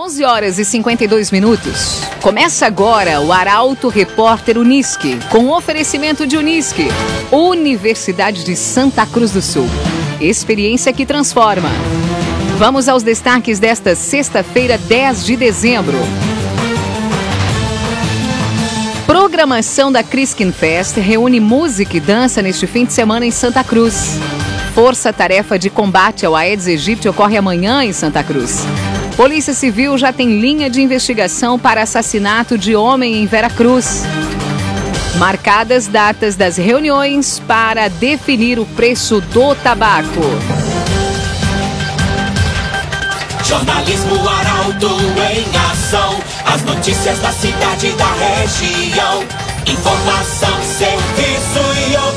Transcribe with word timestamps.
11 0.00 0.22
horas 0.22 0.58
e 0.60 0.64
52 0.64 1.32
minutos. 1.32 2.02
Começa 2.22 2.64
agora 2.64 3.20
o 3.20 3.32
Arauto 3.32 3.88
Repórter 3.88 4.56
Unisque, 4.56 5.18
com 5.28 5.48
oferecimento 5.48 6.24
de 6.24 6.36
Unisque, 6.36 6.86
Universidade 7.32 8.44
de 8.44 8.54
Santa 8.54 9.04
Cruz 9.04 9.32
do 9.32 9.42
Sul. 9.42 9.66
Experiência 10.20 10.92
que 10.92 11.04
transforma. 11.04 11.68
Vamos 12.58 12.88
aos 12.88 13.02
destaques 13.02 13.58
desta 13.58 13.96
sexta-feira, 13.96 14.78
10 14.78 15.26
de 15.26 15.36
dezembro. 15.36 15.98
Programação 19.04 19.90
da 19.90 20.04
Criskin 20.04 20.52
Fest 20.52 20.96
reúne 20.98 21.40
música 21.40 21.96
e 21.96 22.00
dança 22.00 22.40
neste 22.40 22.68
fim 22.68 22.84
de 22.84 22.92
semana 22.92 23.26
em 23.26 23.32
Santa 23.32 23.64
Cruz. 23.64 24.16
Força 24.76 25.12
Tarefa 25.12 25.58
de 25.58 25.68
Combate 25.68 26.24
ao 26.24 26.36
Aedes 26.36 26.68
aegypti 26.68 27.08
ocorre 27.08 27.36
amanhã 27.36 27.82
em 27.82 27.92
Santa 27.92 28.22
Cruz. 28.22 28.64
Polícia 29.18 29.52
Civil 29.52 29.98
já 29.98 30.12
tem 30.12 30.38
linha 30.38 30.70
de 30.70 30.80
investigação 30.80 31.58
para 31.58 31.82
assassinato 31.82 32.56
de 32.56 32.76
homem 32.76 33.16
em 33.16 33.26
Veracruz. 33.26 34.04
Marcadas 35.16 35.88
datas 35.88 36.36
das 36.36 36.56
reuniões 36.56 37.40
para 37.40 37.88
definir 37.88 38.60
o 38.60 38.64
preço 38.64 39.20
do 39.20 39.56
tabaco. 39.56 40.20
Jornalismo 43.44 44.28
Arauto 44.28 44.96
em 45.32 45.72
ação. 45.72 46.20
As 46.44 46.62
notícias 46.62 47.18
da 47.18 47.32
cidade 47.32 47.88
e 47.88 47.92
da 47.94 48.12
região. 48.12 49.24
Informação, 49.66 50.62
serviço 50.62 51.90
e. 51.90 52.07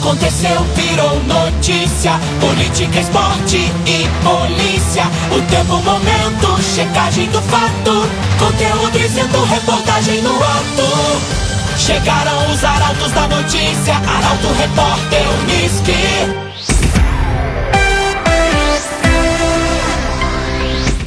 Aconteceu, 0.00 0.64
virou 0.76 1.22
notícia. 1.24 2.12
Política, 2.40 3.00
esporte 3.00 3.58
e 3.58 4.08
polícia. 4.24 5.04
O 5.30 5.42
tempo, 5.50 5.76
momento, 5.82 6.62
checagem 6.74 7.28
do 7.28 7.40
fato. 7.42 8.08
Conteúdo 8.38 8.98
dizendo, 8.98 9.44
reportagem 9.44 10.22
no 10.22 10.34
ato. 10.36 11.20
Chegaram 11.76 12.50
os 12.50 12.64
arautos 12.64 13.12
da 13.12 13.28
notícia. 13.28 13.94
Arauto, 13.94 14.48
repórter, 14.58 15.22
Unisque. 15.42 16.49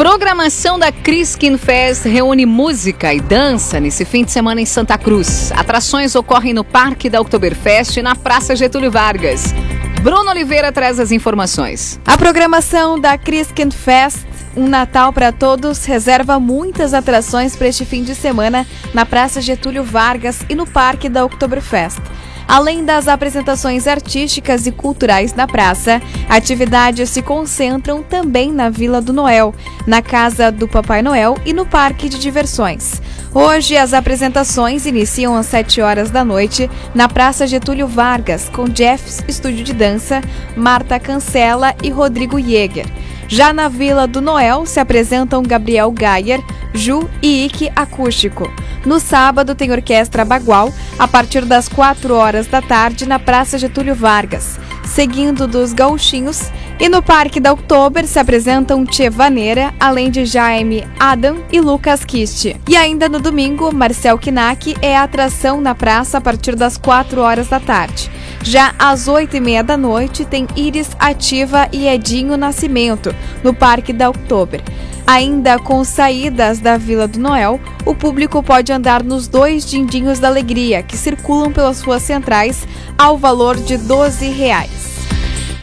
Programação 0.03 0.77
da 0.77 0.91
Criskin 0.91 1.57
Fest 1.57 2.03
reúne 2.03 2.45
música 2.45 3.13
e 3.13 3.21
dança 3.21 3.79
nesse 3.79 4.03
fim 4.03 4.25
de 4.25 4.31
semana 4.31 4.59
em 4.59 4.65
Santa 4.65 4.97
Cruz. 4.97 5.49
Atrações 5.53 6.13
ocorrem 6.13 6.53
no 6.53 6.61
Parque 6.61 7.09
da 7.09 7.21
Oktoberfest 7.21 7.95
e 7.95 8.01
na 8.01 8.13
Praça 8.13 8.53
Getúlio 8.53 8.91
Vargas. 8.91 9.55
Bruno 10.01 10.29
Oliveira 10.29 10.73
traz 10.73 10.99
as 10.99 11.13
informações. 11.13 12.01
A 12.05 12.17
programação 12.17 12.99
da 12.99 13.17
Criskin 13.17 13.71
Fest 13.71 14.25
um 14.57 14.67
Natal 14.67 15.13
para 15.13 15.31
Todos 15.31 15.85
reserva 15.85 16.37
muitas 16.37 16.93
atrações 16.93 17.55
para 17.55 17.69
este 17.69 17.85
fim 17.85 18.03
de 18.03 18.13
semana 18.13 18.67
na 18.93 19.05
Praça 19.05 19.39
Getúlio 19.39 19.85
Vargas 19.85 20.41
e 20.49 20.53
no 20.53 20.67
Parque 20.67 21.07
da 21.07 21.23
Oktoberfest. 21.23 22.01
Além 22.47 22.83
das 22.83 23.07
apresentações 23.07 23.87
artísticas 23.87 24.67
e 24.67 24.71
culturais 24.71 25.33
na 25.33 25.47
praça, 25.47 26.01
atividades 26.29 27.09
se 27.09 27.21
concentram 27.21 28.03
também 28.03 28.51
na 28.51 28.69
Vila 28.69 29.01
do 29.01 29.13
Noel, 29.13 29.53
na 29.87 30.01
Casa 30.01 30.51
do 30.51 30.67
Papai 30.67 31.01
Noel 31.01 31.37
e 31.45 31.53
no 31.53 31.65
Parque 31.65 32.09
de 32.09 32.19
Diversões. 32.19 33.01
Hoje, 33.33 33.75
as 33.75 33.93
apresentações 33.93 34.85
iniciam 34.85 35.35
às 35.35 35.47
7 35.47 35.81
horas 35.81 36.11
da 36.11 36.23
noite 36.23 36.69
na 36.93 37.09
Praça 37.09 37.47
Getúlio 37.47 37.87
Vargas, 37.87 38.47
com 38.49 38.67
Jeffs 38.67 39.23
Estúdio 39.27 39.63
de 39.63 39.73
Dança, 39.73 40.21
Marta 40.55 40.99
Cancela 40.99 41.73
e 41.81 41.89
Rodrigo 41.89 42.39
Jäger. 42.39 42.85
Já 43.33 43.51
na 43.51 43.67
Vila 43.67 44.05
do 44.05 44.21
Noel 44.21 44.63
se 44.67 44.79
apresentam 44.79 45.41
Gabriel 45.41 45.89
Gayer, 45.89 46.39
Ju 46.71 47.09
e 47.19 47.45
Ike 47.45 47.71
Acústico. 47.75 48.47
No 48.85 48.99
sábado 48.99 49.55
tem 49.55 49.71
Orquestra 49.71 50.23
Bagual, 50.23 50.71
a 50.99 51.07
partir 51.07 51.43
das 51.43 51.67
4 51.67 52.13
horas 52.13 52.45
da 52.45 52.61
tarde 52.61 53.07
na 53.07 53.17
Praça 53.17 53.57
Getúlio 53.57 53.95
Vargas. 53.95 54.59
Seguindo 54.85 55.47
dos 55.47 55.73
Gauchinhos, 55.73 56.51
e 56.79 56.89
no 56.89 57.01
Parque 57.01 57.39
da 57.39 57.53
Oktober 57.53 58.05
se 58.05 58.19
apresentam 58.19 58.85
Tchê 58.85 59.09
Vaneira, 59.09 59.73
além 59.79 60.09
de 60.09 60.25
Jaime 60.25 60.87
Adam 60.99 61.37
e 61.51 61.61
Lucas 61.61 62.03
Kist. 62.03 62.55
E 62.67 62.75
ainda 62.75 63.07
no 63.07 63.19
domingo, 63.19 63.73
Marcel 63.73 64.17
Kinak 64.17 64.75
é 64.81 64.97
a 64.97 65.03
atração 65.03 65.61
na 65.61 65.75
praça 65.75 66.17
a 66.17 66.21
partir 66.21 66.55
das 66.55 66.77
4 66.77 67.21
horas 67.21 67.47
da 67.47 67.59
tarde. 67.59 68.09
Já 68.41 68.73
às 68.77 69.07
8 69.07 69.37
e 69.37 69.39
meia 69.39 69.63
da 69.63 69.77
noite 69.77 70.25
tem 70.25 70.47
Iris 70.55 70.89
Ativa 70.99 71.69
e 71.71 71.87
Edinho 71.87 72.35
Nascimento, 72.35 73.15
no 73.43 73.53
Parque 73.53 73.93
da 73.93 74.09
Oktober. 74.09 74.61
Ainda 75.05 75.59
com 75.59 75.83
saídas 75.83 76.59
da 76.59 76.77
Vila 76.77 77.07
do 77.07 77.19
Noel, 77.19 77.59
o 77.85 77.93
público 77.93 78.41
pode 78.41 78.71
andar 78.71 79.03
nos 79.03 79.27
dois 79.27 79.65
dindinhos 79.65 80.19
da 80.19 80.29
alegria, 80.29 80.81
que 80.81 80.97
circulam 80.97 81.51
pelas 81.51 81.81
ruas 81.81 82.03
centrais, 82.03 82.65
ao 82.97 83.17
valor 83.17 83.57
de 83.57 83.77
12 83.77 84.27
reais. 84.29 84.92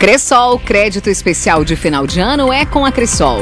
Cressol, 0.01 0.59
crédito 0.59 1.11
especial 1.11 1.63
de 1.63 1.77
final 1.77 2.07
de 2.07 2.21
ano 2.21 2.51
é 2.51 2.65
com 2.65 2.87
a 2.87 2.91
Cressol. 2.91 3.41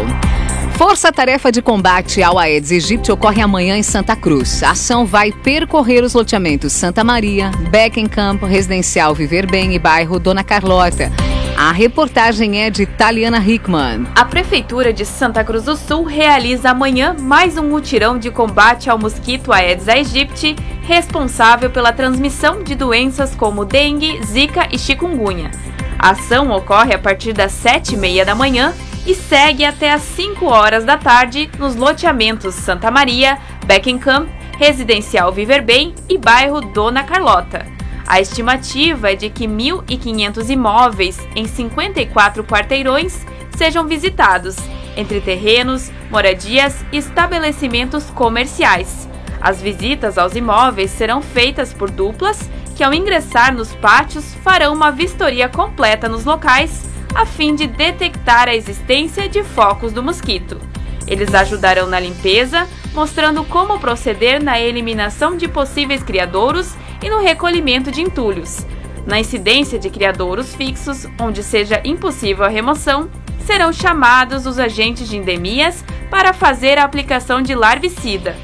Força 0.76 1.12
Tarefa 1.12 1.52
de 1.52 1.62
Combate 1.62 2.20
ao 2.20 2.36
Aedes 2.36 2.72
aegypti 2.72 3.12
ocorre 3.12 3.41
amanhã 3.41 3.76
em 3.76 3.82
Santa 3.84 4.16
Cruz. 4.16 4.60
A 4.64 4.72
ação 4.72 5.06
vai 5.06 5.30
percorrer 5.30 6.02
os 6.02 6.14
loteamentos 6.14 6.72
Santa 6.72 7.04
Maria, 7.04 7.52
Beckenkamp, 7.70 8.42
Residencial 8.42 9.14
Viver 9.14 9.48
Bem 9.48 9.72
e 9.72 9.78
bairro 9.78 10.19
Dona 10.19 10.42
Carlota. 10.42 11.12
A 11.56 11.70
reportagem 11.70 12.60
é 12.60 12.70
de 12.70 12.86
Taliana 12.86 13.38
Hickman. 13.38 14.08
A 14.16 14.25
Prefeitura 14.25 14.92
de 14.92 15.06
Santa 15.06 15.44
Cruz 15.44 15.62
do 15.62 15.76
Sul 15.76 16.02
realiza 16.02 16.70
amanhã 16.70 17.14
mais 17.20 17.56
um 17.56 17.69
mutirão 17.69 18.19
de 18.19 18.32
combate 18.32 18.90
ao 18.90 18.98
mosquito 18.98 19.52
Aedes 19.52 19.88
aegypti, 19.88 20.56
responsável 20.82 21.70
pela 21.70 21.92
transmissão 21.92 22.64
de 22.64 22.75
doenças 22.75 23.32
como 23.36 23.64
dengue, 23.64 24.20
zika 24.25 24.66
e 24.72 24.78
chikungunya. 24.78 25.52
A 25.98 26.10
ação 26.10 26.50
ocorre 26.53 26.94
a 26.94 26.98
partir 26.98 27.32
das 27.32 27.53
7h30 27.53 28.25
da 28.25 28.34
manhã 28.34 28.72
e 29.04 29.14
segue 29.14 29.64
até 29.64 29.92
às 29.92 30.03
5 30.03 30.47
horas 30.47 30.84
da 30.84 30.97
tarde 30.97 31.50
nos 31.59 31.75
loteamentos 31.75 32.54
Santa 32.54 32.91
Maria, 32.91 33.38
Beckenham, 33.66 34.28
Residencial 34.58 35.32
Viver 35.32 35.62
Bem 35.62 35.94
e 36.08 36.16
bairro 36.16 36.60
Dona 36.60 37.03
Carlota. 37.03 37.66
A 38.06 38.20
estimativa 38.20 39.12
é 39.12 39.16
de 39.16 39.28
que 39.28 39.47
1.500 39.47 40.48
imóveis 40.48 41.19
em 41.34 41.47
54 41.47 42.44
quarteirões 42.44 43.26
sejam 43.56 43.87
visitados, 43.87 44.56
entre 44.97 45.20
terrenos, 45.20 45.91
moradias 46.10 46.84
e 46.92 46.98
estabelecimentos 46.98 48.04
comerciais. 48.10 49.08
As 49.41 49.60
visitas 49.60 50.16
aos 50.16 50.34
imóveis 50.34 50.91
serão 50.91 51.20
feitas 51.20 51.72
por 51.72 51.91
duplas 51.91 52.48
que, 52.78 52.84
ao 52.84 52.94
ingressar 52.94 53.52
nos 53.52 53.74
pátios, 53.74 54.34
farão 54.36 54.72
uma 54.72 54.92
vistoria 54.92 55.48
completa 55.48 56.08
nos 56.08 56.24
locais 56.24 56.88
a 57.12 57.26
fim 57.26 57.52
de 57.52 57.66
detectar 57.66 58.48
a 58.48 58.54
existência 58.54 59.28
de 59.28 59.42
focos 59.42 59.92
do 59.92 60.00
mosquito. 60.00 60.60
Eles 61.04 61.34
ajudarão 61.34 61.88
na 61.88 61.98
limpeza, 61.98 62.68
mostrando 62.94 63.42
como 63.42 63.80
proceder 63.80 64.40
na 64.40 64.60
eliminação 64.60 65.36
de 65.36 65.48
possíveis 65.48 66.04
criadouros 66.04 66.72
e 67.02 67.10
no 67.10 67.18
recolhimento 67.20 67.90
de 67.90 68.00
entulhos. 68.00 68.64
Na 69.04 69.18
incidência 69.18 69.76
de 69.76 69.90
criadouros 69.90 70.54
fixos, 70.54 71.04
onde 71.20 71.42
seja 71.42 71.80
impossível 71.84 72.44
a 72.44 72.48
remoção, 72.48 73.10
serão 73.44 73.72
chamados 73.72 74.46
os 74.46 74.56
agentes 74.56 75.08
de 75.08 75.16
endemias 75.16 75.84
para 76.08 76.32
fazer 76.32 76.78
a 76.78 76.84
aplicação 76.84 77.42
de 77.42 77.56
larvicida 77.56 78.36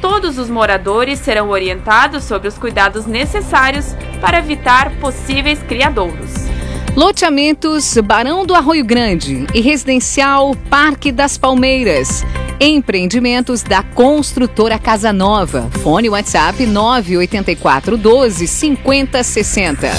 todos 0.00 0.38
os 0.38 0.48
moradores 0.48 1.18
serão 1.18 1.50
orientados 1.50 2.24
sobre 2.24 2.48
os 2.48 2.56
cuidados 2.58 3.06
necessários 3.06 3.94
para 4.20 4.38
evitar 4.38 4.90
possíveis 4.98 5.62
criadouros. 5.62 6.46
Loteamentos 6.96 7.98
Barão 7.98 8.46
do 8.46 8.54
Arroio 8.54 8.84
Grande 8.84 9.46
e 9.52 9.60
Residencial 9.60 10.56
Parque 10.70 11.12
das 11.12 11.36
Palmeiras. 11.36 12.24
Empreendimentos 12.58 13.62
da 13.62 13.82
construtora 13.82 14.78
Casa 14.78 15.12
Nova. 15.12 15.68
Fone 15.82 16.08
WhatsApp 16.08 16.64
984 16.64 17.98
12 17.98 18.46
50 18.46 19.22
60. 19.22 19.90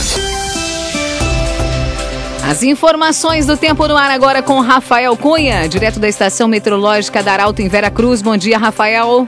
As 2.49 2.63
informações 2.63 3.45
do 3.45 3.57
tempo 3.57 3.87
no 3.87 3.95
ar 3.95 4.09
agora 4.09 4.41
com 4.41 4.61
Rafael 4.61 5.15
Cunha, 5.17 5.67
direto 5.67 5.99
da 5.99 6.07
estação 6.07 6.47
meteorológica 6.47 7.21
da 7.21 7.33
Arauto 7.33 7.61
em 7.61 7.67
Vera 7.67 7.91
Cruz. 7.91 8.21
Bom 8.21 8.37
dia, 8.37 8.57
Rafael. 8.57 9.27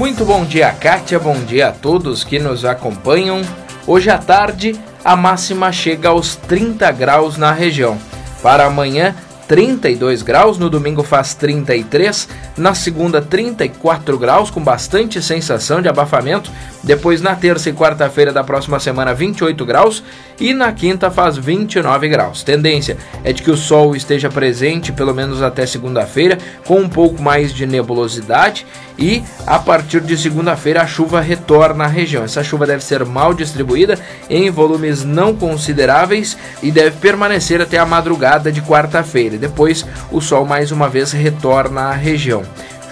Muito 0.00 0.24
bom 0.24 0.46
dia, 0.46 0.72
Kátia. 0.72 1.18
Bom 1.18 1.38
dia 1.44 1.68
a 1.68 1.72
todos 1.72 2.24
que 2.24 2.38
nos 2.38 2.64
acompanham. 2.64 3.42
Hoje 3.86 4.08
à 4.08 4.16
tarde, 4.16 4.74
a 5.04 5.14
máxima 5.14 5.70
chega 5.72 6.08
aos 6.08 6.36
30 6.36 6.90
graus 6.92 7.36
na 7.36 7.52
região. 7.52 7.98
Para 8.42 8.64
amanhã, 8.64 9.14
32 9.46 10.22
graus, 10.22 10.56
no 10.56 10.70
domingo 10.70 11.02
faz 11.02 11.34
33, 11.34 12.30
na 12.56 12.72
segunda 12.72 13.20
34 13.20 14.16
graus 14.16 14.50
com 14.50 14.62
bastante 14.62 15.20
sensação 15.20 15.82
de 15.82 15.88
abafamento, 15.90 16.50
Depois, 16.82 17.20
na 17.20 17.34
terça 17.34 17.68
e 17.68 17.72
quarta-feira 17.72 18.32
da 18.32 18.42
próxima 18.42 18.80
semana, 18.80 19.14
28 19.14 19.64
graus. 19.64 20.02
E 20.40 20.54
na 20.54 20.72
quinta 20.72 21.10
faz 21.10 21.36
29 21.36 22.08
graus. 22.08 22.42
Tendência 22.42 22.96
é 23.22 23.32
de 23.32 23.42
que 23.42 23.50
o 23.50 23.56
sol 23.56 23.94
esteja 23.94 24.30
presente 24.30 24.90
pelo 24.90 25.14
menos 25.14 25.42
até 25.42 25.66
segunda-feira, 25.66 26.38
com 26.64 26.80
um 26.80 26.88
pouco 26.88 27.22
mais 27.22 27.52
de 27.52 27.66
nebulosidade. 27.66 28.66
E 28.98 29.22
a 29.46 29.58
partir 29.58 30.00
de 30.00 30.16
segunda-feira 30.16 30.82
a 30.82 30.86
chuva 30.86 31.20
retorna 31.20 31.84
à 31.84 31.86
região. 31.86 32.24
Essa 32.24 32.42
chuva 32.42 32.66
deve 32.66 32.82
ser 32.82 33.04
mal 33.04 33.34
distribuída 33.34 33.98
em 34.28 34.50
volumes 34.50 35.04
não 35.04 35.34
consideráveis 35.34 36.36
e 36.62 36.70
deve 36.70 36.96
permanecer 36.96 37.60
até 37.60 37.78
a 37.78 37.86
madrugada 37.86 38.50
de 38.50 38.62
quarta-feira. 38.62 39.36
Depois 39.36 39.86
o 40.10 40.20
sol 40.20 40.46
mais 40.46 40.72
uma 40.72 40.88
vez 40.88 41.12
retorna 41.12 41.82
à 41.82 41.92
região. 41.92 42.42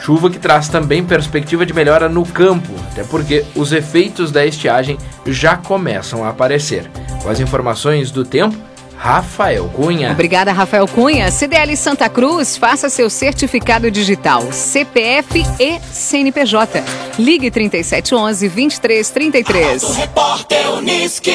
Chuva 0.00 0.30
que 0.30 0.38
traz 0.38 0.68
também 0.68 1.04
perspectiva 1.04 1.66
de 1.66 1.74
melhora 1.74 2.08
no 2.08 2.24
campo, 2.24 2.72
até 2.92 3.04
porque 3.04 3.44
os 3.54 3.72
efeitos 3.72 4.30
da 4.30 4.46
estiagem 4.46 4.96
já 5.26 5.56
começam 5.56 6.24
a 6.24 6.30
aparecer. 6.30 6.90
Com 7.22 7.28
as 7.28 7.40
informações 7.40 8.10
do 8.10 8.24
tempo, 8.24 8.56
Rafael 8.98 9.68
Cunha. 9.68 10.10
Obrigada, 10.10 10.52
Rafael 10.52 10.86
Cunha. 10.88 11.30
CDL 11.30 11.76
Santa 11.76 12.08
Cruz, 12.08 12.56
faça 12.56 12.88
seu 12.88 13.08
certificado 13.08 13.90
digital, 13.90 14.50
CPF 14.50 15.44
e 15.60 15.78
CNPJ. 15.92 16.82
Ligue 17.18 17.50
3711 17.50 18.48
2333. 18.48 19.96
Repórter 19.96 20.70
Uniski. 20.72 21.32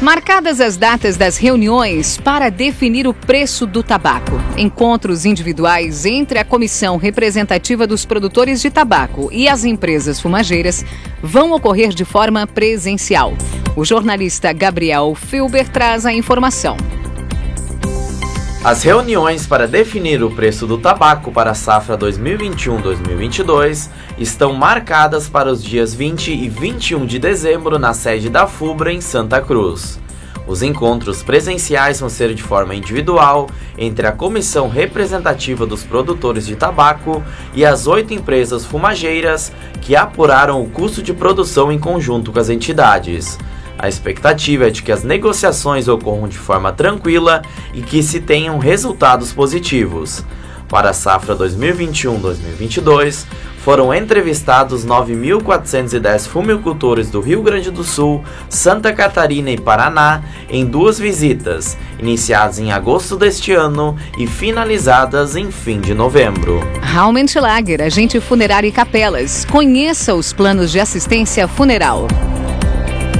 Marcadas 0.00 0.60
as 0.60 0.76
datas 0.76 1.16
das 1.16 1.36
reuniões 1.36 2.18
para 2.18 2.50
definir 2.50 3.08
o 3.08 3.12
preço 3.12 3.66
do 3.66 3.82
tabaco, 3.82 4.40
encontros 4.56 5.24
individuais 5.24 6.06
entre 6.06 6.38
a 6.38 6.44
comissão 6.44 6.96
representativa 6.96 7.84
dos 7.84 8.04
produtores 8.04 8.62
de 8.62 8.70
tabaco 8.70 9.28
e 9.32 9.48
as 9.48 9.64
empresas 9.64 10.20
fumageiras 10.20 10.84
vão 11.20 11.50
ocorrer 11.50 11.88
de 11.88 12.04
forma 12.04 12.46
presencial. 12.46 13.32
O 13.74 13.84
jornalista 13.84 14.52
Gabriel 14.52 15.16
Filber 15.16 15.68
traz 15.68 16.06
a 16.06 16.12
informação. 16.12 16.76
As 18.68 18.82
reuniões 18.82 19.46
para 19.46 19.66
definir 19.66 20.22
o 20.22 20.30
preço 20.30 20.66
do 20.66 20.76
tabaco 20.76 21.32
para 21.32 21.52
a 21.52 21.54
safra 21.54 21.96
2021-2022 21.96 23.88
estão 24.18 24.52
marcadas 24.52 25.26
para 25.26 25.50
os 25.50 25.64
dias 25.64 25.94
20 25.94 26.34
e 26.34 26.50
21 26.50 27.06
de 27.06 27.18
dezembro 27.18 27.78
na 27.78 27.94
sede 27.94 28.28
da 28.28 28.46
FUBRA 28.46 28.92
em 28.92 29.00
Santa 29.00 29.40
Cruz. 29.40 29.98
Os 30.46 30.60
encontros 30.60 31.22
presenciais 31.22 31.98
vão 32.00 32.10
ser 32.10 32.34
de 32.34 32.42
forma 32.42 32.74
individual 32.74 33.48
entre 33.78 34.06
a 34.06 34.12
comissão 34.12 34.68
representativa 34.68 35.64
dos 35.64 35.82
produtores 35.82 36.46
de 36.46 36.54
tabaco 36.54 37.24
e 37.54 37.64
as 37.64 37.86
oito 37.86 38.12
empresas 38.12 38.66
fumageiras 38.66 39.50
que 39.80 39.96
apuraram 39.96 40.62
o 40.62 40.68
custo 40.68 41.02
de 41.02 41.14
produção 41.14 41.72
em 41.72 41.78
conjunto 41.78 42.30
com 42.30 42.38
as 42.38 42.50
entidades. 42.50 43.38
A 43.78 43.88
expectativa 43.88 44.66
é 44.66 44.70
de 44.70 44.82
que 44.82 44.90
as 44.90 45.04
negociações 45.04 45.86
ocorram 45.86 46.26
de 46.26 46.36
forma 46.36 46.72
tranquila 46.72 47.42
e 47.72 47.80
que 47.80 48.02
se 48.02 48.20
tenham 48.20 48.58
resultados 48.58 49.32
positivos. 49.32 50.24
Para 50.68 50.90
a 50.90 50.92
safra 50.92 51.34
2021-2022, 51.36 53.24
foram 53.58 53.92
entrevistados 53.94 54.84
9.410 54.84 56.26
fumicultores 56.26 57.10
do 57.10 57.20
Rio 57.20 57.42
Grande 57.42 57.70
do 57.70 57.84
Sul, 57.84 58.22
Santa 58.48 58.92
Catarina 58.92 59.50
e 59.50 59.58
Paraná 59.58 60.22
em 60.48 60.66
duas 60.66 60.98
visitas, 60.98 61.76
iniciadas 61.98 62.58
em 62.58 62.72
agosto 62.72 63.16
deste 63.16 63.52
ano 63.52 63.96
e 64.18 64.26
finalizadas 64.26 65.36
em 65.36 65.50
fim 65.50 65.80
de 65.80 65.94
novembro. 65.94 66.60
Lager, 67.40 67.82
agente 67.82 68.20
funerário 68.20 68.68
e 68.68 68.72
capelas. 68.72 69.44
Conheça 69.44 70.14
os 70.14 70.32
planos 70.32 70.70
de 70.70 70.80
assistência 70.80 71.46
funeral. 71.46 72.06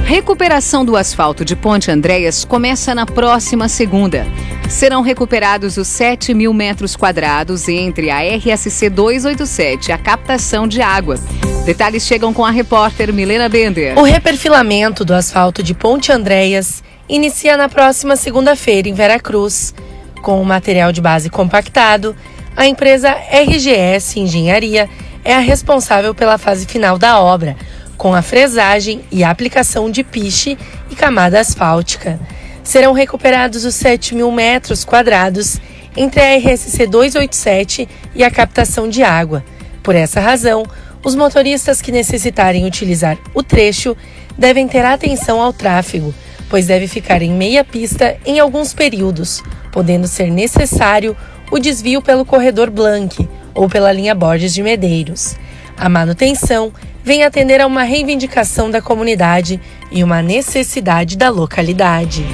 Recuperação 0.09 0.83
do 0.83 0.97
asfalto 0.97 1.45
de 1.45 1.55
Ponte 1.55 1.91
Andréas 1.91 2.43
começa 2.43 2.95
na 2.95 3.05
próxima 3.05 3.69
segunda. 3.69 4.25
Serão 4.67 5.03
recuperados 5.03 5.77
os 5.77 5.87
7 5.87 6.33
mil 6.33 6.51
metros 6.51 6.95
quadrados 6.95 7.67
entre 7.67 8.09
a 8.09 8.21
RSC 8.21 8.89
287 8.89 9.89
e 9.89 9.91
a 9.91 9.99
captação 9.99 10.67
de 10.67 10.81
água. 10.81 11.19
Detalhes 11.63 12.07
chegam 12.07 12.33
com 12.33 12.43
a 12.43 12.49
repórter 12.49 13.13
Milena 13.13 13.47
Bender. 13.47 13.99
O 13.99 14.01
reperfilamento 14.01 15.05
do 15.05 15.13
asfalto 15.13 15.61
de 15.61 15.75
Ponte 15.75 16.11
Andréas 16.11 16.83
inicia 17.07 17.55
na 17.55 17.69
próxima 17.69 18.15
segunda-feira 18.15 18.89
em 18.89 18.93
Veracruz. 18.95 19.75
Com 20.23 20.41
o 20.41 20.45
material 20.45 20.91
de 20.91 21.01
base 21.01 21.29
compactado, 21.29 22.15
a 22.57 22.65
empresa 22.65 23.11
RGS 23.11 24.19
Engenharia 24.19 24.89
é 25.23 25.35
a 25.35 25.39
responsável 25.39 26.15
pela 26.15 26.39
fase 26.39 26.65
final 26.65 26.97
da 26.97 27.19
obra 27.21 27.55
com 27.99 28.15
a 28.15 28.21
fresagem 28.21 29.01
e 29.11 29.25
aplicação 29.25 29.91
de 29.91 30.05
piche 30.05 30.57
e 30.89 30.95
camada 30.95 31.37
asfáltica. 31.37 32.17
Serão 32.63 32.93
recuperados 32.93 33.65
os 33.65 33.75
7 33.75 34.15
mil 34.15 34.31
metros 34.31 34.85
quadrados 34.85 35.59
entre 35.97 36.21
a 36.21 36.37
RSC 36.37 36.87
287 36.87 37.89
e 38.15 38.23
a 38.23 38.31
captação 38.31 38.87
de 38.87 39.03
água. 39.03 39.43
Por 39.83 39.95
essa 39.95 40.21
razão, 40.21 40.65
os 41.03 41.13
motoristas 41.13 41.81
que 41.81 41.91
necessitarem 41.91 42.65
utilizar 42.65 43.17
o 43.33 43.43
trecho 43.43 43.97
devem 44.37 44.65
ter 44.65 44.85
atenção 44.85 45.41
ao 45.41 45.51
tráfego, 45.51 46.15
pois 46.49 46.67
deve 46.67 46.87
ficar 46.87 47.21
em 47.21 47.33
meia 47.33 47.65
pista 47.65 48.15
em 48.25 48.39
alguns 48.39 48.73
períodos, 48.73 49.43
podendo 49.73 50.07
ser 50.07 50.31
necessário 50.31 51.17
o 51.51 51.59
desvio 51.59 52.01
pelo 52.01 52.23
corredor 52.23 52.69
Blank 52.69 53.27
ou 53.53 53.67
pela 53.67 53.91
linha 53.91 54.15
Borges 54.15 54.53
de 54.53 54.63
Medeiros. 54.63 55.35
A 55.75 55.89
manutenção 55.89 56.71
vem 57.03 57.23
atender 57.23 57.61
a 57.61 57.67
uma 57.67 57.83
reivindicação 57.83 58.69
da 58.69 58.81
comunidade 58.81 59.59
e 59.91 60.03
uma 60.03 60.21
necessidade 60.21 61.17
da 61.17 61.29
localidade. 61.29 62.25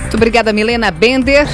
Muito 0.00 0.16
obrigada, 0.16 0.52
Milena 0.52 0.90
Bender. 0.90 1.46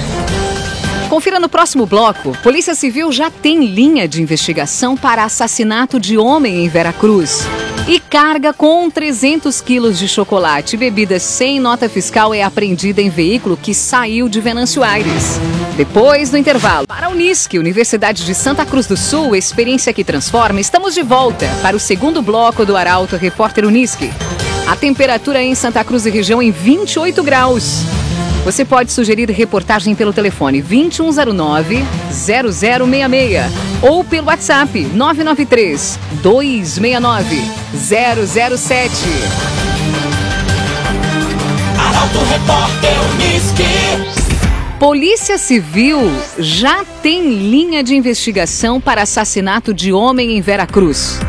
Confira 1.08 1.38
no 1.38 1.48
próximo 1.48 1.84
bloco. 1.84 2.36
Polícia 2.42 2.74
Civil 2.74 3.12
já 3.12 3.30
tem 3.30 3.66
linha 3.66 4.08
de 4.08 4.22
investigação 4.22 4.96
para 4.96 5.24
assassinato 5.24 6.00
de 6.00 6.16
homem 6.16 6.64
em 6.64 6.68
Veracruz. 6.68 7.46
E 7.86 8.00
carga 8.00 8.52
com 8.52 8.88
300 8.88 9.60
quilos 9.60 9.98
de 9.98 10.08
chocolate 10.08 10.74
e 10.74 10.78
bebidas 10.78 11.22
sem 11.22 11.60
nota 11.60 11.88
fiscal 11.88 12.32
é 12.32 12.42
apreendida 12.42 13.02
em 13.02 13.10
veículo 13.10 13.58
que 13.60 13.74
saiu 13.74 14.28
de 14.28 14.40
Venâncio 14.40 14.82
Aires. 14.82 15.38
Depois 15.76 16.30
do 16.30 16.36
intervalo, 16.36 16.86
para 16.86 17.06
a 17.06 17.08
Unisque, 17.08 17.58
Universidade 17.58 18.26
de 18.26 18.34
Santa 18.34 18.66
Cruz 18.66 18.86
do 18.86 18.94
Sul, 18.96 19.34
experiência 19.34 19.92
que 19.92 20.04
transforma, 20.04 20.60
estamos 20.60 20.94
de 20.94 21.02
volta 21.02 21.48
para 21.62 21.74
o 21.74 21.80
segundo 21.80 22.20
bloco 22.20 22.66
do 22.66 22.76
Arauto 22.76 23.16
Repórter 23.16 23.64
Unisque. 23.64 24.12
A 24.68 24.76
temperatura 24.76 25.42
em 25.42 25.54
Santa 25.54 25.82
Cruz 25.82 26.04
e 26.04 26.10
região 26.10 26.42
em 26.42 26.50
28 26.50 27.22
graus. 27.22 27.84
Você 28.44 28.66
pode 28.66 28.92
sugerir 28.92 29.30
reportagem 29.30 29.94
pelo 29.94 30.12
telefone 30.12 30.62
2109-0066 30.62 33.46
ou 33.80 34.04
pelo 34.04 34.26
WhatsApp 34.26 34.78
993 34.78 35.98
269 36.22 37.50
007. 37.74 38.92
Arauto 41.78 42.18
Repórter 42.30 42.92
Unisque. 43.14 44.21
Polícia 44.82 45.38
Civil 45.38 46.00
já 46.40 46.84
tem 46.84 47.22
linha 47.22 47.84
de 47.84 47.94
investigação 47.94 48.80
para 48.80 49.02
assassinato 49.02 49.72
de 49.72 49.92
homem 49.92 50.36
em 50.36 50.40
Veracruz. 50.40 51.20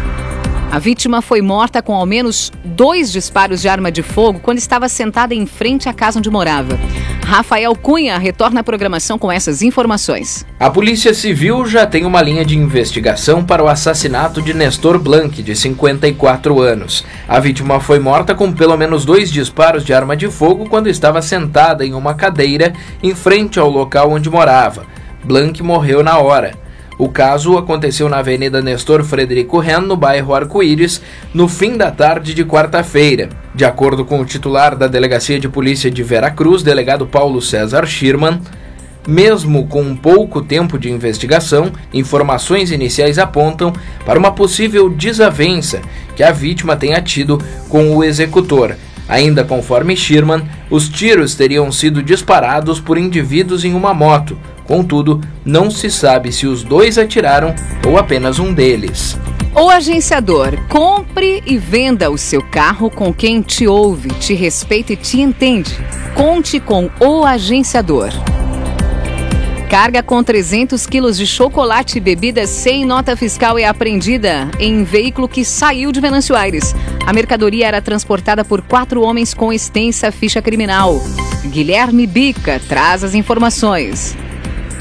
A 0.71 0.79
vítima 0.79 1.21
foi 1.21 1.39
morta 1.39 1.79
com 1.79 1.93
ao 1.93 2.03
menos 2.03 2.51
dois 2.65 3.11
disparos 3.11 3.61
de 3.61 3.69
arma 3.69 3.91
de 3.91 4.01
fogo 4.01 4.39
quando 4.39 4.57
estava 4.57 4.89
sentada 4.89 5.35
em 5.35 5.45
frente 5.45 5.87
à 5.87 5.93
casa 5.93 6.17
onde 6.17 6.31
morava. 6.31 6.79
Rafael 7.23 7.73
Cunha 7.75 8.17
retorna 8.17 8.59
à 8.59 8.63
programação 8.63 9.17
com 9.17 9.31
essas 9.31 9.61
informações. 9.61 10.45
A 10.59 10.69
Polícia 10.69 11.13
Civil 11.13 11.65
já 11.65 11.85
tem 11.87 12.05
uma 12.05 12.21
linha 12.21 12.45
de 12.45 12.57
investigação 12.57 13.43
para 13.43 13.63
o 13.63 13.67
assassinato 13.67 14.41
de 14.41 14.53
Nestor 14.53 14.99
Blanc, 14.99 15.41
de 15.41 15.55
54 15.55 16.61
anos. 16.61 17.05
A 17.27 17.39
vítima 17.39 17.79
foi 17.79 17.97
morta 17.97 18.35
com 18.35 18.51
pelo 18.51 18.77
menos 18.77 19.05
dois 19.05 19.31
disparos 19.31 19.83
de 19.83 19.93
arma 19.93 20.15
de 20.15 20.29
fogo 20.29 20.67
quando 20.69 20.89
estava 20.89 21.21
sentada 21.21 21.85
em 21.85 21.93
uma 21.93 22.13
cadeira 22.13 22.73
em 23.01 23.15
frente 23.15 23.57
ao 23.57 23.69
local 23.69 24.11
onde 24.11 24.29
morava. 24.29 24.85
Blanc 25.23 25.63
morreu 25.63 26.03
na 26.03 26.19
hora. 26.19 26.53
O 26.99 27.09
caso 27.09 27.57
aconteceu 27.57 28.07
na 28.07 28.17
Avenida 28.17 28.61
Nestor 28.61 29.03
Frederico 29.03 29.59
Ren, 29.59 29.81
no 29.81 29.97
bairro 29.97 30.35
Arco-Íris, 30.35 31.01
no 31.33 31.47
fim 31.47 31.75
da 31.77 31.89
tarde 31.89 32.33
de 32.33 32.45
quarta-feira. 32.45 33.29
De 33.55 33.65
acordo 33.65 34.03
com 34.03 34.19
o 34.19 34.25
titular 34.25 34.75
da 34.75 34.87
Delegacia 34.87 35.39
de 35.39 35.47
Polícia 35.47 35.91
de 35.91 36.01
Veracruz, 36.01 36.63
delegado 36.63 37.05
Paulo 37.05 37.41
César 37.41 37.85
Schirman, 37.85 38.41
mesmo 39.07 39.67
com 39.67 39.95
pouco 39.95 40.41
tempo 40.41 40.79
de 40.79 40.89
investigação, 40.89 41.71
informações 41.93 42.71
iniciais 42.71 43.19
apontam 43.19 43.73
para 44.05 44.17
uma 44.17 44.31
possível 44.31 44.89
desavença 44.89 45.81
que 46.15 46.23
a 46.23 46.31
vítima 46.31 46.75
tenha 46.75 47.01
tido 47.01 47.39
com 47.69 47.95
o 47.95 48.03
executor. 48.03 48.75
Ainda 49.07 49.43
conforme 49.43 49.95
Schirman, 49.95 50.43
os 50.69 50.87
tiros 50.87 51.35
teriam 51.35 51.71
sido 51.71 52.01
disparados 52.01 52.79
por 52.79 52.97
indivíduos 52.97 53.65
em 53.65 53.73
uma 53.73 53.93
moto, 53.93 54.37
Contudo, 54.65 55.19
não 55.43 55.69
se 55.69 55.89
sabe 55.91 56.31
se 56.31 56.47
os 56.47 56.63
dois 56.63 56.97
atiraram 56.97 57.53
ou 57.85 57.97
apenas 57.97 58.39
um 58.39 58.53
deles. 58.53 59.17
O 59.55 59.69
agenciador, 59.69 60.57
compre 60.67 61.43
e 61.45 61.59
venda 61.59 62.09
o 62.09 62.17
seu 62.17 62.41
carro 62.41 62.89
com 62.89 63.13
quem 63.13 63.39
te 63.39 63.67
ouve, 63.67 64.09
te 64.09 64.33
respeita 64.33 64.93
e 64.93 64.95
te 64.95 65.21
entende. 65.21 65.77
Conte 66.15 66.59
com 66.59 66.89
o 66.99 67.23
agenciador. 67.23 68.09
Carga 69.69 70.01
com 70.01 70.23
300 70.23 70.87
quilos 70.87 71.17
de 71.17 71.27
chocolate 71.27 71.99
e 71.99 72.01
bebidas 72.01 72.49
sem 72.49 72.83
nota 72.83 73.15
fiscal 73.15 73.57
é 73.59 73.65
apreendida 73.65 74.49
em 74.59 74.83
veículo 74.83 75.27
que 75.27 75.45
saiu 75.45 75.91
de 75.91 76.01
Venâncio 76.01 76.35
Aires. 76.35 76.73
A 77.05 77.13
mercadoria 77.13 77.67
era 77.67 77.81
transportada 77.81 78.43
por 78.43 78.63
quatro 78.63 79.03
homens 79.03 79.35
com 79.35 79.53
extensa 79.53 80.11
ficha 80.11 80.41
criminal. 80.41 80.99
Guilherme 81.45 82.07
Bica 82.07 82.59
traz 82.67 83.03
as 83.03 83.13
informações. 83.13 84.17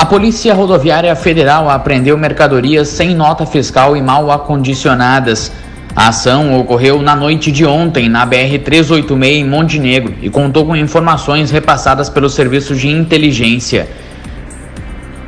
A 0.03 0.05
Polícia 0.05 0.53
Rodoviária 0.53 1.15
Federal 1.15 1.71
apreendeu 1.71 2.19
mercadorias 2.19 2.89
sem 2.89 3.15
nota 3.15 3.47
fiscal 3.47 3.97
e 3.97 4.03
mal 4.03 4.33
acondicionadas. 4.33 5.53
A 5.95 6.09
ação 6.09 6.59
ocorreu 6.59 7.01
na 7.01 7.15
noite 7.15 7.53
de 7.53 7.65
ontem 7.65 8.09
na 8.09 8.27
BR-386 8.27 9.25
em 9.27 9.49
Montenegro 9.49 10.13
e 10.21 10.29
contou 10.29 10.67
com 10.67 10.75
informações 10.75 11.53
repassadas 11.53 12.09
pelo 12.09 12.29
Serviço 12.29 12.75
de 12.75 12.89
Inteligência. 12.89 13.89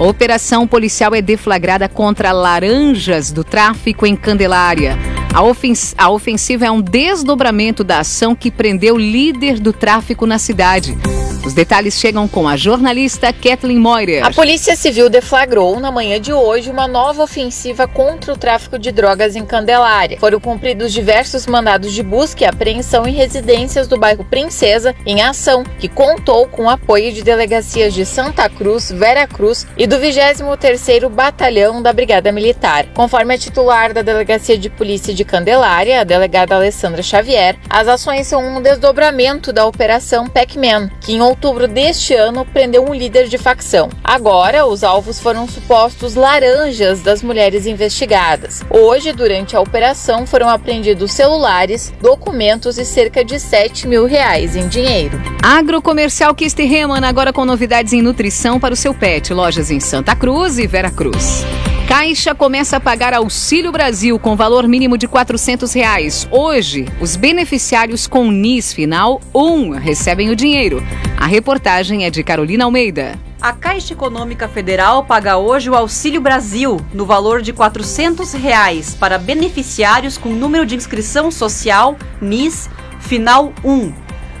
Operação 0.00 0.66
policial 0.66 1.14
é 1.14 1.22
deflagrada 1.22 1.88
contra 1.88 2.32
laranjas 2.32 3.30
do 3.30 3.44
tráfico 3.44 4.04
em 4.06 4.16
Candelária. 4.16 4.98
A, 5.32 5.42
ofens 5.42 5.94
a 5.96 6.10
ofensiva 6.10 6.66
é 6.66 6.70
um 6.70 6.80
desdobramento 6.80 7.84
da 7.84 8.00
ação 8.00 8.34
que 8.34 8.50
prendeu 8.50 8.96
o 8.96 8.98
líder 8.98 9.60
do 9.60 9.72
tráfico 9.72 10.26
na 10.26 10.38
cidade. 10.38 10.96
Os 11.44 11.54
detalhes 11.54 11.98
chegam 11.98 12.28
com 12.28 12.46
a 12.46 12.56
jornalista 12.56 13.32
Kathleen 13.32 13.78
Moyer. 13.78 14.24
A 14.24 14.30
Polícia 14.30 14.76
Civil 14.76 15.08
deflagrou 15.08 15.80
na 15.80 15.90
manhã 15.90 16.20
de 16.20 16.32
hoje 16.32 16.70
uma 16.70 16.86
nova 16.86 17.22
ofensiva 17.22 17.88
contra 17.88 18.32
o 18.32 18.36
tráfico 18.36 18.78
de 18.78 18.92
drogas 18.92 19.34
em 19.34 19.44
Candelária. 19.46 20.18
Foram 20.20 20.38
cumpridos 20.38 20.92
diversos 20.92 21.46
mandados 21.46 21.92
de 21.92 22.02
busca 22.02 22.44
e 22.44 22.46
apreensão 22.46 23.06
em 23.06 23.14
residências 23.14 23.88
do 23.88 23.98
bairro 23.98 24.24
Princesa, 24.24 24.94
em 25.06 25.22
ação, 25.22 25.64
que 25.78 25.88
contou 25.88 26.46
com 26.46 26.64
o 26.64 26.70
apoio 26.70 27.10
de 27.10 27.22
delegacias 27.22 27.94
de 27.94 28.04
Santa 28.04 28.48
Cruz, 28.48 28.92
Vera 28.92 29.26
Cruz 29.26 29.66
e 29.78 29.86
do 29.86 29.96
23º 29.96 31.08
Batalhão 31.08 31.80
da 31.82 31.92
Brigada 31.92 32.30
Militar. 32.30 32.86
Conforme 32.94 33.34
a 33.34 33.38
titular 33.38 33.94
da 33.94 34.02
Delegacia 34.02 34.58
de 34.58 34.68
Polícia 34.68 35.14
de 35.14 35.19
Candelária, 35.24 36.00
a 36.00 36.04
delegada 36.04 36.54
Alessandra 36.54 37.02
Xavier, 37.02 37.56
as 37.68 37.88
ações 37.88 38.26
são 38.26 38.56
um 38.56 38.60
desdobramento 38.60 39.52
da 39.52 39.66
Operação 39.66 40.26
Pac-Man, 40.26 40.90
que 41.00 41.12
em 41.12 41.20
outubro 41.20 41.66
deste 41.68 42.14
ano 42.14 42.44
prendeu 42.44 42.84
um 42.84 42.94
líder 42.94 43.28
de 43.28 43.38
facção. 43.38 43.88
Agora, 44.02 44.66
os 44.66 44.84
alvos 44.84 45.20
foram 45.20 45.48
supostos 45.48 46.14
laranjas 46.14 47.00
das 47.02 47.22
mulheres 47.22 47.66
investigadas. 47.66 48.62
Hoje, 48.70 49.12
durante 49.12 49.56
a 49.56 49.60
operação, 49.60 50.26
foram 50.26 50.48
apreendidos 50.48 51.12
celulares, 51.12 51.92
documentos 52.00 52.78
e 52.78 52.84
cerca 52.84 53.24
de 53.24 53.38
7 53.38 53.86
mil 53.86 54.06
reais 54.06 54.56
em 54.56 54.68
dinheiro. 54.68 55.20
Agrocomercial 55.42 56.34
Kistiheman, 56.34 57.04
agora 57.04 57.32
com 57.32 57.44
novidades 57.44 57.92
em 57.92 58.02
nutrição 58.02 58.60
para 58.60 58.74
o 58.74 58.76
seu 58.76 58.94
pet. 58.94 59.32
Lojas 59.32 59.70
em 59.70 59.80
Santa 59.80 60.14
Cruz 60.14 60.58
e 60.58 60.66
Vera 60.66 60.90
Cruz. 60.90 61.44
Caixa 61.90 62.36
começa 62.36 62.76
a 62.76 62.80
pagar 62.80 63.12
Auxílio 63.12 63.72
Brasil 63.72 64.16
com 64.16 64.36
valor 64.36 64.68
mínimo 64.68 64.96
de 64.96 65.08
400 65.08 65.72
reais. 65.72 66.28
Hoje, 66.30 66.86
os 67.00 67.16
beneficiários 67.16 68.06
com 68.06 68.30
NIS 68.30 68.72
final 68.72 69.20
1 69.34 69.70
recebem 69.70 70.30
o 70.30 70.36
dinheiro. 70.36 70.80
A 71.18 71.26
reportagem 71.26 72.04
é 72.04 72.10
de 72.10 72.22
Carolina 72.22 72.64
Almeida. 72.64 73.18
A 73.42 73.52
Caixa 73.52 73.92
Econômica 73.92 74.46
Federal 74.46 75.04
paga 75.04 75.36
hoje 75.36 75.68
o 75.68 75.74
Auxílio 75.74 76.20
Brasil 76.20 76.80
no 76.94 77.04
valor 77.04 77.42
de 77.42 77.52
400 77.52 78.34
reais 78.34 78.94
para 78.94 79.18
beneficiários 79.18 80.16
com 80.16 80.28
número 80.28 80.64
de 80.64 80.76
inscrição 80.76 81.28
social 81.28 81.96
NIS 82.22 82.70
final 83.00 83.52
1. 83.64 83.92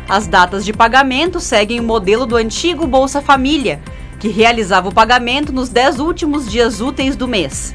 As 0.08 0.28
datas 0.28 0.64
de 0.64 0.72
pagamento 0.72 1.40
seguem 1.40 1.80
o 1.80 1.84
modelo 1.84 2.26
do 2.26 2.36
antigo 2.36 2.86
Bolsa 2.86 3.20
Família, 3.20 3.80
que 4.20 4.28
realizava 4.28 4.88
o 4.88 4.94
pagamento 4.94 5.50
nos 5.50 5.70
10 5.70 5.98
últimos 5.98 6.48
dias 6.48 6.80
úteis 6.80 7.16
do 7.16 7.26
mês. 7.26 7.74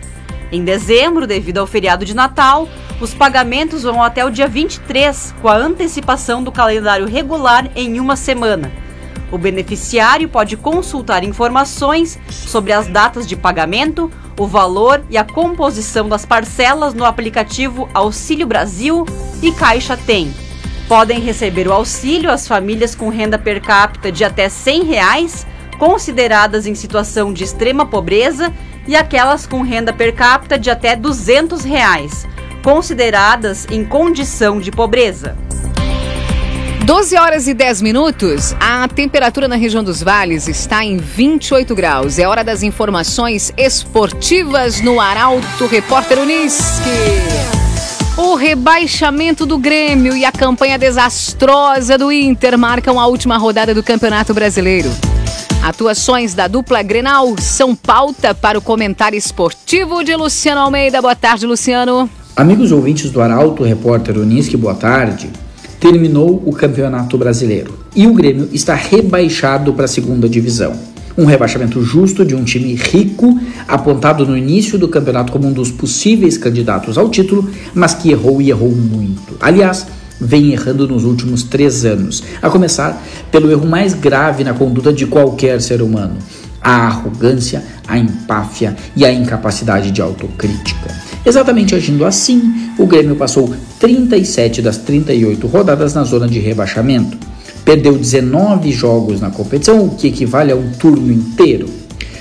Em 0.52 0.64
dezembro, 0.64 1.26
devido 1.26 1.58
ao 1.58 1.68
feriado 1.68 2.06
de 2.06 2.16
Natal, 2.16 2.70
os 3.02 3.14
pagamentos 3.14 3.84
vão 3.84 4.02
até 4.02 4.24
o 4.24 4.30
dia 4.30 4.48
23, 4.48 5.34
com 5.42 5.50
a 5.50 5.56
antecipação 5.58 6.44
do 6.44 6.52
calendário 6.52 7.08
regular 7.08 7.70
em 7.76 8.00
uma 8.00 8.16
semana. 8.16 8.72
O 9.32 9.40
beneficiário 9.40 10.30
pode 10.30 10.56
consultar 10.56 11.24
informações 11.24 12.18
sobre 12.30 12.72
as 12.72 12.88
datas 12.88 13.26
de 13.28 13.36
pagamento, 13.36 14.10
o 14.40 14.46
valor 14.46 15.04
e 15.10 15.18
a 15.18 15.24
composição 15.24 16.08
das 16.08 16.26
parcelas 16.26 16.94
no 16.94 17.04
aplicativo 17.04 17.90
Auxílio 17.92 18.46
Brasil 18.46 19.04
e 19.42 19.52
Caixa 19.52 19.98
Tem. 19.98 20.32
Podem 20.88 21.20
receber 21.20 21.68
o 21.68 21.74
auxílio 21.74 22.32
as 22.32 22.48
famílias 22.48 22.94
com 22.94 23.10
renda 23.10 23.40
per 23.40 23.60
capita 23.60 24.12
de 24.12 24.24
até 24.24 24.48
100 24.48 24.84
reais 24.84 25.48
consideradas 25.78 26.66
em 26.66 26.76
situação 26.76 27.34
de 27.34 27.44
extrema 27.44 27.86
pobreza 27.86 28.54
e 28.88 28.96
aquelas 28.96 29.46
com 29.46 29.62
renda 29.62 29.94
per 29.94 30.14
capita 30.14 30.58
de 30.58 30.70
até 30.70 30.96
200 30.96 31.64
reais, 31.64 32.28
consideradas 32.64 33.66
em 33.70 33.84
condição 33.84 34.60
de 34.60 34.72
pobreza. 34.72 35.36
12 36.86 37.18
horas 37.18 37.48
e 37.48 37.54
10 37.56 37.82
minutos. 37.82 38.56
A 38.60 38.88
temperatura 38.88 39.48
na 39.48 39.56
região 39.56 39.84
dos 39.84 40.04
vales 40.04 40.48
está 40.48 40.86
em 40.86 40.98
28 40.98 41.74
graus. 41.74 42.20
É 42.20 42.28
hora 42.28 42.44
das 42.44 42.62
informações 42.62 43.52
esportivas 43.58 44.82
no 44.82 45.02
Arauto 45.02 45.66
Repórter 45.66 46.20
Unisque. 46.20 46.92
O 48.16 48.36
rebaixamento 48.36 49.48
do 49.48 49.58
Grêmio 49.58 50.16
e 50.16 50.24
a 50.24 50.32
campanha 50.32 50.78
desastrosa 50.78 51.98
do 51.98 52.12
Inter 52.12 52.56
marcam 52.56 53.00
a 53.00 53.08
última 53.08 53.36
rodada 53.38 53.74
do 53.74 53.82
Campeonato 53.82 54.32
Brasileiro. 54.32 54.92
Atuações 55.66 56.36
da 56.36 56.48
dupla 56.48 56.84
Grenal 56.84 57.34
são 57.40 57.76
pauta 57.76 58.36
para 58.36 58.56
o 58.56 58.62
comentário 58.62 59.18
esportivo 59.18 60.04
de 60.04 60.16
Luciano 60.16 60.62
Almeida. 60.62 61.02
Boa 61.02 61.16
tarde, 61.16 61.48
Luciano. 61.48 62.08
Amigos 62.36 62.72
ouvintes 62.72 63.10
do 63.10 63.20
Arauto, 63.20 63.64
repórter 63.64 64.16
Unisque, 64.16 64.56
boa 64.56 64.76
tarde. 64.76 65.28
Terminou 65.80 66.40
o 66.46 66.54
Campeonato 66.54 67.18
Brasileiro 67.18 67.80
e 67.96 68.06
o 68.06 68.14
Grêmio 68.14 68.48
está 68.54 68.76
rebaixado 68.76 69.74
para 69.74 69.86
a 69.86 69.88
segunda 69.88 70.30
divisão. 70.30 70.80
Um 71.18 71.26
rebaixamento 71.26 71.82
justo 71.82 72.24
de 72.24 72.36
um 72.36 72.44
time 72.44 72.76
rico, 72.76 73.40
apontado 73.68 74.24
no 74.24 74.38
início 74.38 74.78
do 74.78 74.88
campeonato 74.88 75.32
como 75.32 75.48
um 75.48 75.52
dos 75.52 75.72
possíveis 75.72 76.38
candidatos 76.38 76.96
ao 76.96 77.10
título, 77.10 77.50
mas 77.74 77.96
que 77.96 78.12
errou 78.12 78.40
e 78.40 78.52
errou 78.52 78.70
muito. 78.70 79.36
Aliás, 79.42 79.88
vem 80.20 80.52
errando 80.52 80.88
nos 80.88 81.04
últimos 81.04 81.44
três 81.44 81.86
anos, 81.86 82.24
a 82.42 82.50
começar 82.50 83.04
pelo 83.32 83.52
erro 83.52 83.66
mais 83.66 83.94
grave 83.94 84.44
na 84.44 84.54
conduta 84.54 84.92
de 84.94 85.06
qualquer 85.06 85.62
ser 85.62 85.82
humano: 85.82 86.18
a 86.62 86.88
arrogância, 86.88 87.64
a 87.88 87.98
empáfia 87.98 88.76
e 88.96 89.06
a 89.06 89.12
incapacidade 89.12 89.92
de 89.92 90.02
autocrítica. 90.02 90.90
Exatamente 91.26 91.74
agindo 91.74 92.06
assim, 92.06 92.72
o 92.78 92.86
Grêmio 92.86 93.16
passou 93.16 93.54
37 93.80 94.62
das 94.62 94.78
38 94.78 95.48
rodadas 95.48 95.94
na 95.94 96.04
zona 96.04 96.28
de 96.28 96.40
rebaixamento. 96.40 97.18
Perdeu 97.64 97.98
19 97.98 98.72
jogos 98.72 99.20
na 99.20 99.32
competição, 99.32 99.86
o 99.86 99.96
que 99.96 100.08
equivale 100.08 100.52
a 100.52 100.56
um 100.56 100.70
turno 100.72 101.12
inteiro. 101.12 101.68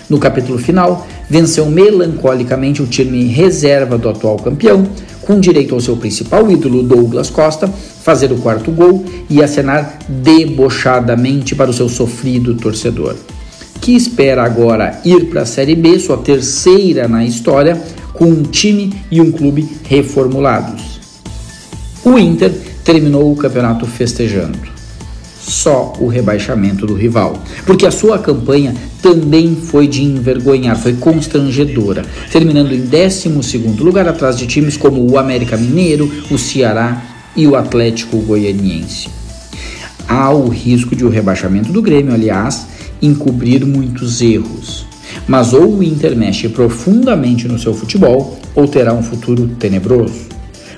No 0.09 0.19
capítulo 0.19 0.59
final, 0.59 1.07
venceu 1.29 1.67
melancolicamente 1.67 2.83
o 2.83 2.87
time 2.87 3.27
reserva 3.27 3.99
do 3.99 4.09
atual 4.09 4.37
campeão, 4.37 4.87
com 5.25 5.41
direito 5.41 5.75
ao 5.75 5.81
seu 5.81 5.97
principal 5.97 6.51
ídolo, 6.51 6.83
Douglas 6.83 7.31
Costa, 7.31 7.69
fazer 7.69 8.31
o 8.33 8.39
quarto 8.39 8.71
gol 8.71 9.05
e 9.29 9.43
acenar 9.43 9.99
debochadamente 10.09 11.55
para 11.55 11.71
o 11.71 11.73
seu 11.73 11.89
sofrido 11.89 12.55
torcedor, 12.55 13.17
que 13.81 13.95
espera 13.95 14.45
agora 14.45 15.01
ir 15.05 15.27
para 15.27 15.43
a 15.43 15.47
Série 15.47 15.75
B, 15.75 15.99
sua 15.99 16.19
terceira 16.19 17.09
na 17.09 17.25
história, 17.25 17.81
com 18.13 18.27
um 18.27 18.43
time 18.43 18.95
e 19.11 19.21
um 19.21 19.33
clube 19.33 19.69
reformulados. 19.85 21.01
O 22.05 22.19
Inter 22.19 22.53
terminou 22.85 23.33
o 23.33 23.37
campeonato 23.37 23.87
festejando 23.87 24.74
só 25.47 25.93
o 26.01 26.07
rebaixamento 26.07 26.87
do 26.87 26.95
rival, 26.95 27.43
porque 27.67 27.87
a 27.87 27.91
sua 27.91 28.19
campanha 28.19 28.75
também 29.03 29.55
foi 29.55 29.87
de 29.87 30.03
envergonhar, 30.03 30.77
foi 30.77 30.95
constrangedora, 30.95 32.03
terminando 32.31 32.73
em 32.73 32.81
12 32.81 33.29
lugar 33.79 34.09
atrás 34.09 34.39
de 34.39 34.47
times 34.47 34.77
como 34.77 35.11
o 35.11 35.19
América 35.19 35.57
Mineiro, 35.57 36.11
o 36.31 36.39
Ceará 36.39 37.03
e 37.37 37.47
o 37.47 37.55
Atlético 37.55 38.17
Goianiense. 38.19 39.09
Há 40.09 40.31
o 40.31 40.49
risco 40.49 40.95
de 40.95 41.05
o 41.05 41.09
rebaixamento 41.09 41.73
do 41.73 41.83
Grêmio, 41.83 42.15
aliás, 42.15 42.67
encobrir 43.01 43.65
muitos 43.67 44.21
erros. 44.21 44.87
Mas 45.27 45.53
ou 45.53 45.79
o 45.79 45.83
Inter 45.83 46.17
mexe 46.17 46.49
profundamente 46.49 47.49
no 47.49 47.59
seu 47.59 47.75
futebol, 47.75 48.39
ou 48.55 48.69
terá 48.69 48.93
um 48.93 49.03
futuro 49.03 49.49
tenebroso. 49.59 50.29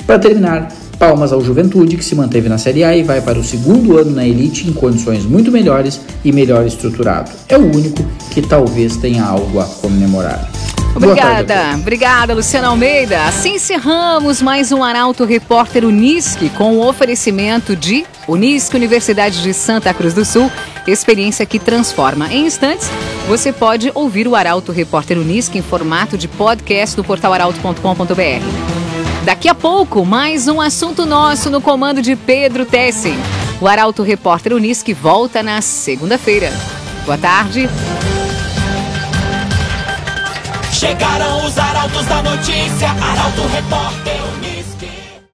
Para 0.07 0.19
terminar, 0.19 0.73
Palmas 0.99 1.33
ao 1.33 1.41
Juventude, 1.41 1.97
que 1.97 2.05
se 2.05 2.15
manteve 2.15 2.49
na 2.49 2.59
Série 2.59 2.85
A 2.85 2.97
e 2.97 3.03
vai 3.03 3.21
para 3.21 3.39
o 3.39 3.45
segundo 3.45 3.99
ano 3.99 4.11
na 4.11 4.27
elite 4.27 4.69
em 4.69 4.73
condições 4.73 5.25
muito 5.25 5.53
melhores 5.53 6.01
e 6.25 6.33
melhor 6.33 6.67
estruturado. 6.67 7.31
É 7.49 7.57
o 7.57 7.65
único 7.65 8.05
que 8.31 8.43
talvez 8.43 8.97
tenha 8.97 9.25
algo 9.25 9.61
a 9.61 9.65
comemorar. 9.65 10.51
Obrigada, 10.97 11.45
tarde, 11.45 11.81
obrigada, 11.81 12.35
Luciana 12.35 12.69
Almeida. 12.69 13.23
Assim 13.25 13.57
encerramos 13.57 14.41
mais 14.41 14.73
um 14.73 14.83
Arauto 14.83 15.27
Repórter 15.27 15.85
Unisque 15.85 16.49
com 16.49 16.79
o 16.79 16.89
oferecimento 16.89 17.77
de 17.77 18.07
Unisque 18.27 18.77
Universidade 18.77 19.43
de 19.43 19.53
Santa 19.53 19.93
Cruz 19.93 20.15
do 20.15 20.25
Sul, 20.25 20.51
experiência 20.87 21.45
que 21.45 21.59
transforma. 21.59 22.33
Em 22.33 22.47
instantes, 22.47 22.91
você 23.29 23.53
pode 23.53 23.91
ouvir 23.95 24.27
o 24.27 24.35
Arauto 24.35 24.73
Repórter 24.73 25.19
Unisque 25.19 25.59
em 25.59 25.63
formato 25.63 26.17
de 26.17 26.29
podcast 26.29 26.97
no 26.97 27.05
portal 27.05 27.35
arauto.com.br. 27.35 28.86
Daqui 29.27 29.49
a 29.49 29.55
pouco, 29.57 30.05
mais 30.05 30.47
um 30.47 30.61
assunto 30.61 31.05
nosso 31.05 31.51
no 31.51 31.61
comando 31.61 32.01
de 32.01 32.15
Pedro 32.15 32.65
Tessin. 32.65 33.19
O 33.61 33.67
Arauto 33.67 34.05
Repórter 34.05 34.53
Unisque 34.53 34.95
volta 34.95 35.43
na 35.43 35.61
segunda-feira. 35.61 36.53
Boa 37.05 37.19
tarde. 37.19 37.69
Chegaram 40.71 41.45
os 41.45 41.59
arautos 41.59 42.07
da 42.07 42.23
notícia, 42.23 42.89
Arauto 42.89 43.43
Repórter 43.49 44.17
Unisque. 44.37 44.56